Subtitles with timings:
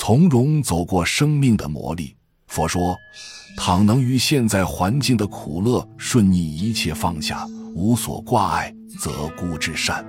[0.00, 2.14] 从容走过生命的磨砺。
[2.46, 2.96] 佛说：
[3.56, 10.06] 倘能于现在环境的苦乐顺逆一切放下，无所挂碍，则故至善。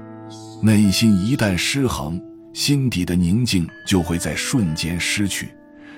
[0.62, 2.22] 内心一旦失衡，
[2.54, 5.52] 心底的宁静就会在瞬间失去，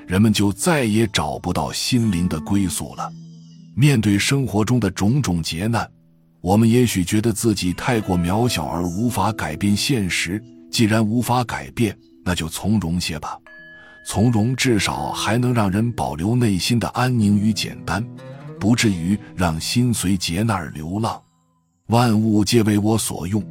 [0.08, 3.12] 人们就再也找不到心灵的归宿了。
[3.76, 5.86] 面对生活中的种种劫难，
[6.40, 10.42] 我们也许觉得自己太过渺小而无法改变现实。
[10.72, 13.38] 既然无法改变，那就从容些吧。
[14.04, 18.06] 从容至少还能让人保留内心的安宁与简单，
[18.60, 21.22] 不至于让心随劫难而流浪。
[21.88, 23.44] 万物皆为我所用，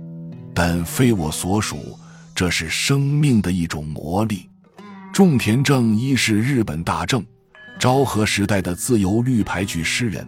[0.54, 1.98] 但非我所属，
[2.34, 4.48] 这是生命的一种魔力。
[5.12, 7.24] 种田正一是日本大正
[7.78, 10.26] 昭和时代的自由绿牌剧诗人，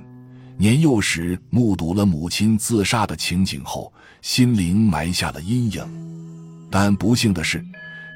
[0.56, 5.84] 年幼时目睹了母亲自杀的情景后，心灵埋下了阴影。
[6.70, 7.64] 但不幸的是。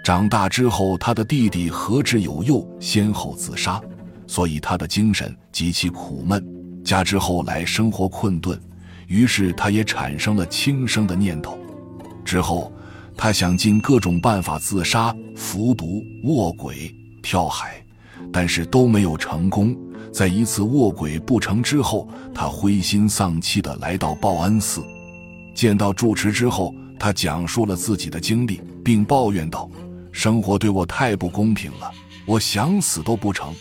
[0.06, 3.83] 长大之后，他的弟弟何志有幼先后自杀，
[4.28, 6.41] 所以他的精神极其苦闷。
[6.84, 8.56] 加之后来生活困顿，
[9.08, 11.58] 于是他也产生了轻生的念头。
[12.25, 12.72] 之后，
[13.17, 17.84] 他想尽各种办法自杀，服毒、卧轨、跳海，
[18.33, 19.77] 但是都没有成功。
[20.12, 24.84] 在一次卧轨不成之后，他灰心丧气地来到报恩寺，
[25.52, 29.69] 见到住持之后，他讲述了自己的经历，并抱怨道。
[30.17, 31.92] 生活对我太不公平了，
[32.25, 33.53] 我想死都不成，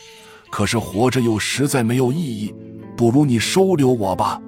[0.49, 2.55] 可是活着又实在没有意义，
[2.95, 4.41] 不如你收留我吧。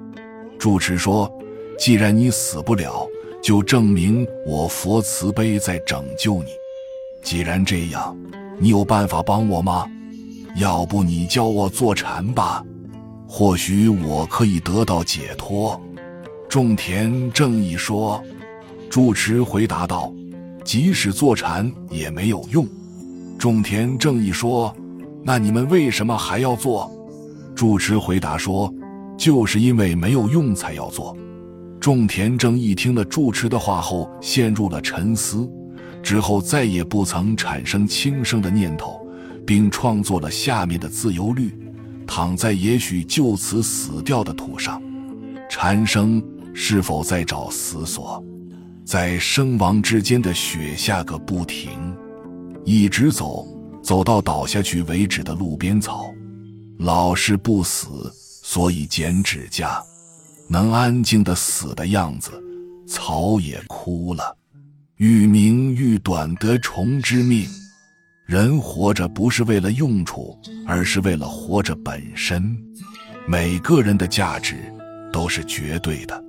[0.58, 1.30] 住持说
[1.78, 3.06] ：“既然你死不了，
[3.42, 6.48] 就证明我佛慈悲在拯救你。
[7.22, 8.16] 既然这样，
[8.58, 9.86] 你有办法帮我吗？
[10.56, 12.64] 要不你教我坐禅吧，
[13.28, 15.78] 或许我可以得到解脱。”
[16.48, 18.24] 种田正义说。
[18.88, 20.10] 住持回答道。
[20.68, 22.68] 即使坐禅也没有用，
[23.38, 24.76] 种田正义说
[25.24, 26.92] ：“那你们为什么还要做？”
[27.56, 28.70] 住持回答说
[29.16, 31.16] ：“就是因为没有用才要做。”
[31.80, 35.50] 种田正义听了住持的话后，陷入了沉思，
[36.02, 39.00] 之后再也不曾产生轻生的念头，
[39.46, 41.50] 并创作了下面的自由律
[42.06, 44.82] ：“躺在也许就此死掉的土上，
[45.48, 46.22] 禅生
[46.52, 48.22] 是否在找死所？”
[48.88, 51.94] 在生亡之间的雪下个不停，
[52.64, 53.46] 一直走，
[53.82, 56.10] 走到倒下去为止的路边草。
[56.78, 59.78] 老是不死，所以剪指甲，
[60.48, 62.32] 能安静的死的样子，
[62.86, 64.34] 草也枯了。
[64.96, 67.46] 欲明欲短得虫之命，
[68.24, 70.34] 人活着不是为了用处，
[70.66, 72.56] 而是为了活着本身。
[73.26, 74.56] 每个人的价值
[75.12, 76.24] 都是绝对的。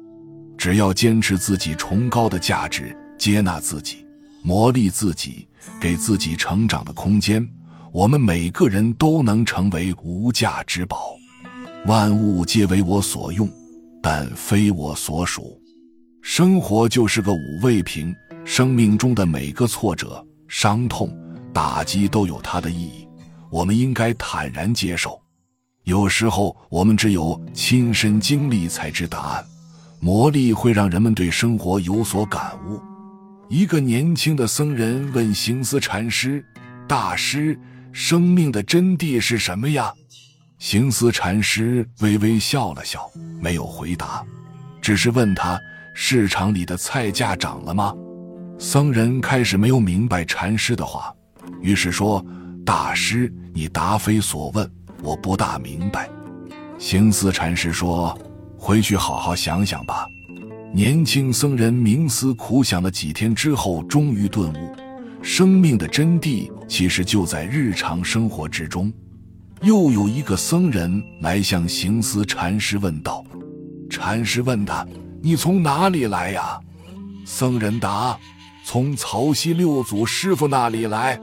[0.59, 4.05] 只要坚持自己崇高的价值，接纳自己，
[4.43, 5.47] 磨砺自己，
[5.79, 7.47] 给自己成长的空间，
[7.93, 11.15] 我们每个人都能成为无价之宝。
[11.85, 13.49] 万物皆为我所用，
[14.03, 15.57] 但非我所属。
[16.21, 21.09] 生活就是个五味瓶，生命中的每个挫折、伤痛、
[21.53, 23.07] 打击都有它的意义，
[23.49, 25.17] 我们应该坦然接受。
[25.85, 29.45] 有时候，我们只有亲身经历才知答案。
[30.01, 32.81] 魔力会让人们对生活有所感悟。
[33.49, 36.43] 一个年轻的僧人问行思禅师
[36.87, 37.59] ：“大师，
[37.91, 39.91] 生命的真谛是什么呀？”
[40.59, 43.09] 行思禅师微微笑了笑，
[43.41, 44.23] 没有回答，
[44.81, 45.59] 只是问他
[45.93, 47.93] ：“市场里的菜价涨了吗？”
[48.59, 51.13] 僧人开始没有明白禅师的话，
[51.61, 52.23] 于是说
[52.65, 54.69] ：“大师，你答非所问，
[55.01, 56.09] 我不大明白。”
[56.77, 58.17] 行思禅师说。
[58.59, 60.05] 回去好好想想吧。
[60.73, 64.75] 年轻僧人冥思苦想了几天之后，终于顿悟：
[65.23, 68.91] 生命的真谛其实就在日常生活之中。
[69.61, 73.23] 又有一个僧人来向行思禅师问道
[73.89, 74.85] ：“禅师问他，
[75.21, 76.59] 你从哪里来呀？”
[77.25, 78.17] 僧人答
[78.63, 81.19] ：“从曹溪六祖师傅那里来。”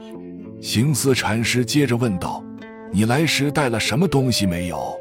[0.59, 2.43] 行思禅师接着问道
[2.91, 4.93] ：“你来时带了什么东西没有？”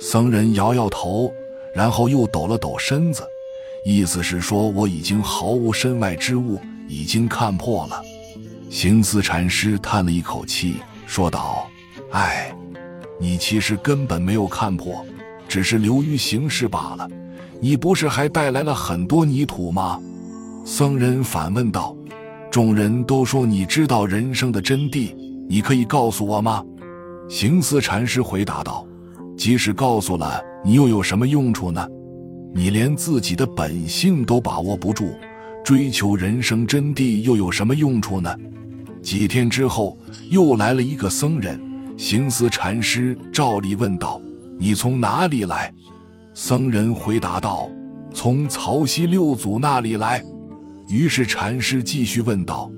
[0.00, 1.32] 僧人摇摇头。
[1.74, 3.22] 然后又抖了抖身子，
[3.84, 8.02] 意思是说我已经毫无身外之物，已经看破了。
[8.68, 10.76] 行思禅师叹了一口气，
[11.06, 11.68] 说道
[12.12, 12.54] ：“唉，
[13.18, 15.04] 你其实根本没有看破，
[15.48, 17.08] 只是流于形式罢了。
[17.60, 20.00] 你不是还带来了很多泥土吗？”
[20.64, 21.96] 僧人反问道
[22.50, 25.14] ：“众人都说你知道人生的真谛，
[25.48, 26.64] 你可以告诉我吗？”
[27.28, 28.86] 行思禅师回答道
[29.38, 31.86] ：“即使告诉了。”你又有什么用处呢？
[32.54, 35.14] 你连自己的本性都把握不住，
[35.64, 38.34] 追求人生真谛又有什么用处呢？
[39.02, 39.96] 几天之后，
[40.28, 41.58] 又来了一个僧人，
[41.96, 44.20] 行思禅师照例问道
[44.58, 45.72] ：“你从哪里来？”
[46.34, 47.70] 僧人回答道
[48.12, 50.22] ：“从曹溪六祖那里来。”
[50.90, 52.70] 于是禅师继续问道：“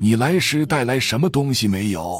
[0.00, 2.18] 你来时带来什么东西没有？”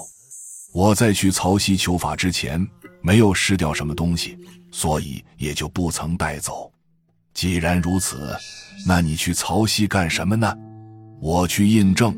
[0.72, 2.64] 我在去曹溪求法之前，
[3.00, 4.38] 没有失掉什么东西，
[4.70, 6.70] 所以也就不曾带走。
[7.34, 8.36] 既然如此，
[8.86, 10.52] 那你去曹溪干什么呢？
[11.20, 12.16] 我去印证。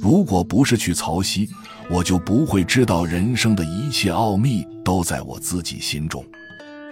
[0.00, 1.48] 如果不是去曹溪，
[1.90, 6.24] 我就不会知道人生的一切奥秘都在我自己心中，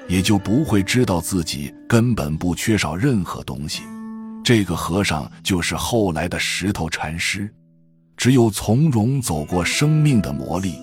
[0.07, 3.83] 也就不会知道自己根本不缺少任何东西。
[4.45, 7.53] 这个和尚就是后来的石头禅师。
[8.17, 10.75] 只有从容走过生命的磨砺，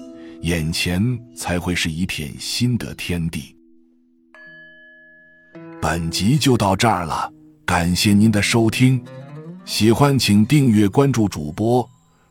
[0.41, 1.01] 眼前
[1.35, 3.55] 才会是一片新的天地。
[5.81, 7.31] 本集就到这儿了，
[7.65, 9.03] 感谢您的收听，
[9.65, 11.87] 喜欢请订阅关注主播。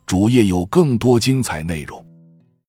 [0.07, 2.06] 主页有更多精彩内容。